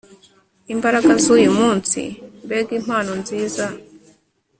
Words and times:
imbaraga 0.73 1.11
z'uyu 1.23 1.51
munsi; 1.59 2.01
mbega 2.45 2.71
impano 2.79 3.11
nziza 3.21 3.65